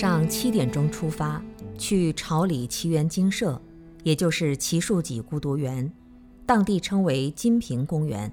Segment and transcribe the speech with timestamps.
[0.00, 1.44] 上七点钟出发，
[1.76, 3.60] 去朝里奇园精舍，
[4.02, 5.92] 也就是奇树脊孤独园，
[6.46, 8.32] 当地称为金平公园，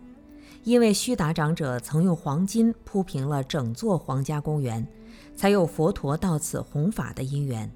[0.63, 4.87] 因为须达长者曾用黄金铺平了整座皇家公园，
[5.35, 7.69] 才有佛陀到此弘法的因缘。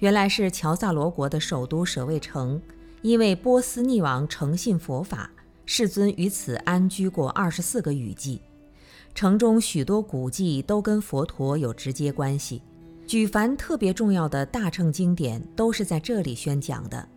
[0.00, 2.60] 原来是乔萨罗国的首都舍卫城，
[3.00, 5.30] 因为波斯匿王诚信佛法，
[5.64, 8.42] 世尊于此安居过二十四个雨季。
[9.14, 12.60] 城中许多古迹都跟佛陀有直接关系，
[13.08, 17.08] 举凡特别重要的大乘经典都是在这里宣讲的，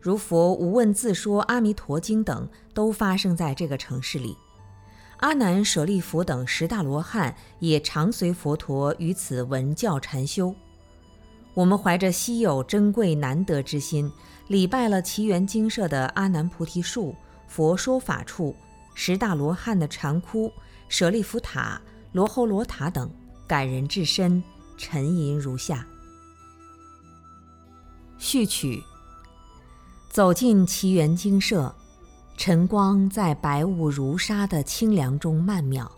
[0.00, 4.36] 如《佛无问自说阿弥陀经》等都发生在这个城市里。
[5.16, 10.54] 阿难、舍利弗等十大罗汉也常随佛陀于此闻教禅修。
[11.54, 14.08] 我们怀着稀有珍贵难得之心，
[14.46, 17.12] 礼拜了奇缘精舍的阿难菩提树、
[17.48, 18.54] 佛说法处、
[18.94, 20.52] 十大罗汉的禅窟。
[20.88, 21.80] 舍利弗塔、
[22.12, 23.10] 罗侯罗塔等，
[23.48, 24.40] 感人至深，
[24.76, 25.86] 沉吟如下。
[28.18, 28.82] 序曲：
[30.10, 31.74] 走进奇缘精舍，
[32.36, 35.90] 晨光在白雾如纱的清凉中曼妙，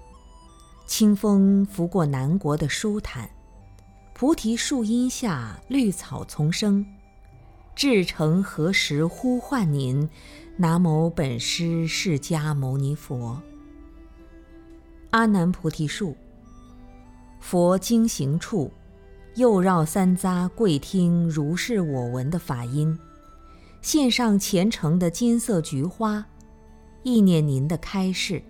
[0.86, 3.28] 清风拂过南国的舒坦，
[4.14, 6.84] 菩提树荫下绿草丛生。
[7.76, 10.08] 至诚何时呼唤您？
[10.56, 13.42] 南无本师释迦牟尼佛。
[15.10, 16.16] 阿难菩提树，
[17.46, 18.70] 佛经行处，
[19.34, 22.98] 又绕三匝跪听如是我闻的法音，
[23.82, 26.24] 献上虔诚的金色菊花，
[27.02, 28.42] 意念您的开示。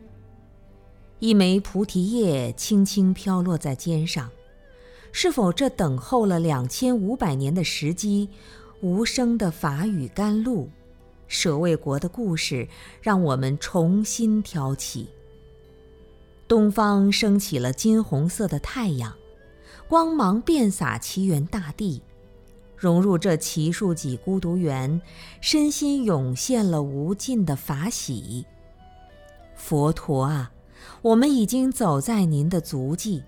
[1.18, 4.30] 一枚菩提叶轻轻飘落在肩上，
[5.10, 8.28] 是否这等候了两千五百年的时机，
[8.80, 10.70] 无声的法语甘露，
[11.26, 12.68] 舍卫国的故事，
[13.02, 15.08] 让我们重新挑起。
[16.46, 19.14] 东方升起了金红色的太阳，
[19.88, 22.02] 光芒遍洒奇缘大地，
[22.76, 25.00] 融入这奇树几孤独园，
[25.40, 28.44] 身心涌现了无尽的法喜。
[29.56, 30.52] 佛陀啊，
[31.00, 33.22] 我们已经走在您的足迹，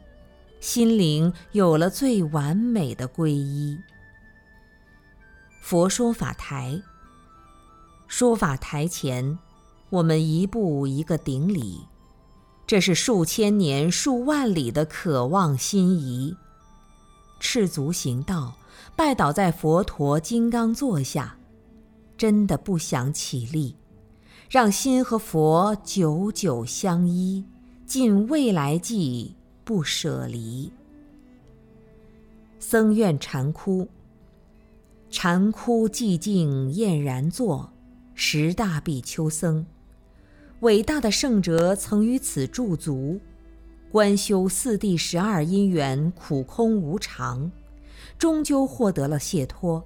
[0.60, 3.78] 心灵有了最完美的皈依。
[5.62, 6.83] 佛说法台，
[8.06, 9.38] 说法台前，
[9.88, 11.81] 我们一步一个顶礼。
[12.66, 16.34] 这是数千年、数万里的渴望心仪，
[17.38, 18.56] 赤足行道，
[18.97, 21.38] 拜倒在佛陀金刚座下，
[22.19, 23.77] 真的不想起立，
[24.50, 27.44] 让心和佛久久相依，
[27.87, 30.72] 尽未来际不舍离。
[32.59, 33.87] 僧院禅窟，
[35.09, 37.71] 禅窟寂静晏然坐，
[38.16, 39.65] 十大比丘僧。
[40.61, 43.21] 伟大的圣哲曾于此驻足，
[43.93, 47.50] 观修四谛十二因缘苦空无常，
[48.19, 49.84] 终究获得了解脱。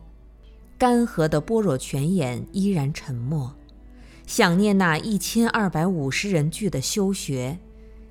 [0.78, 3.52] 干涸的般若泉眼依然沉默，
[4.26, 7.58] 想念那一千二百五十人聚的修学，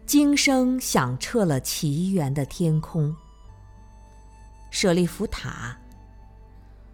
[0.06, 3.16] 经声响彻了奇缘的天空。
[4.70, 5.76] 舍利弗塔，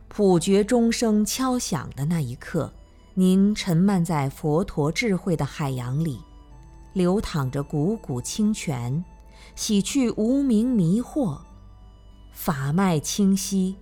[0.07, 2.71] 普觉钟声敲响的那一刻。
[3.17, 6.19] 您沉漫在佛陀智慧的海洋里，
[6.91, 9.05] 流淌着汩汩清泉，
[9.55, 11.39] 洗去无明迷惑，
[12.33, 13.77] 法脉清晰。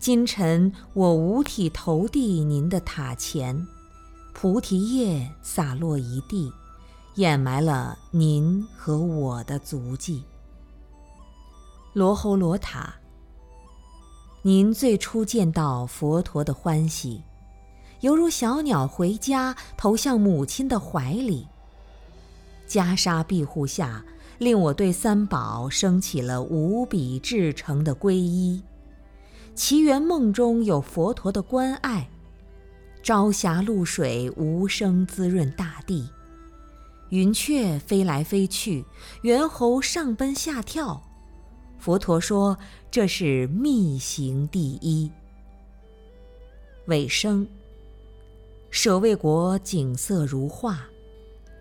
[0.00, 3.64] 今晨我五体投地您的塔前，
[4.32, 6.52] 菩提叶洒落一地，
[7.14, 10.24] 掩埋了您和我的足迹。
[11.92, 12.92] 罗侯罗塔，
[14.42, 17.22] 您最初见到佛陀的欢喜。
[18.04, 21.48] 犹如小鸟回家，投向母亲的怀里。
[22.68, 24.04] 袈裟庇护下，
[24.36, 28.62] 令我对三宝升起了无比至诚的皈依。
[29.54, 32.10] 奇缘梦中有佛陀的关爱，
[33.02, 36.06] 朝霞露水无声滋润大地，
[37.08, 38.84] 云雀飞来飞去，
[39.22, 41.02] 猿猴上奔下跳。
[41.78, 42.58] 佛陀说
[42.92, 45.10] ：“这是密行第一。”
[46.88, 47.48] 尾声。
[48.74, 50.80] 舍卫国景色如画，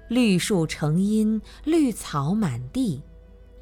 [0.07, 3.04] 绿树成荫，绿草满地，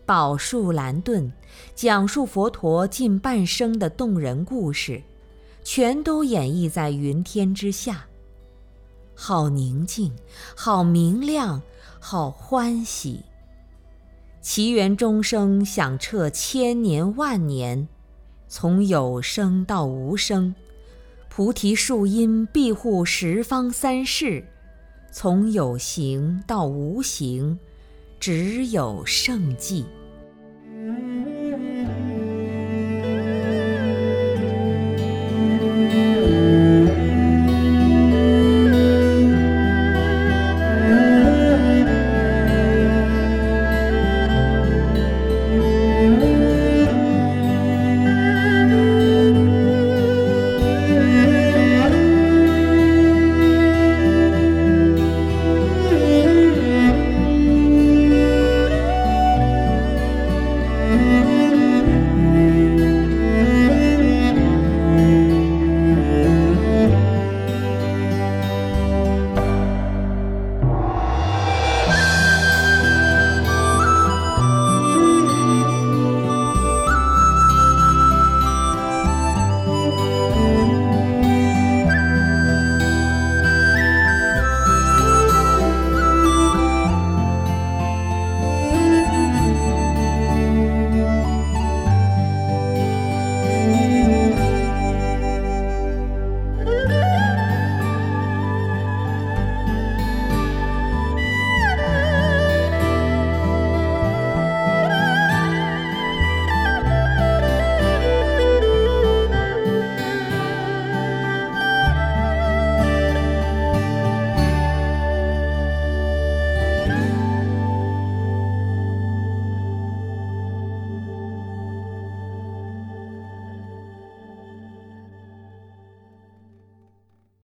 [0.06, 1.30] 宝树兰盾，
[1.76, 5.04] 讲述佛陀近半生的动人故事，
[5.66, 8.06] 全都演绎在云天之下。
[9.14, 10.14] 好宁静，
[10.56, 11.62] 好明亮，
[12.00, 13.20] 好欢喜。
[14.40, 17.86] 奇缘钟声响彻千年万年，
[18.48, 20.56] 从有声到无声。
[21.34, 24.44] 菩提树荫庇护十方三世，
[25.14, 27.58] 从有形到无形，
[28.20, 29.86] 只有圣迹。